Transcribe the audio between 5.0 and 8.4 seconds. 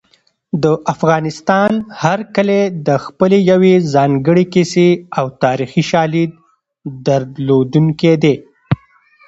او تاریخي شاليد درلودونکی دی.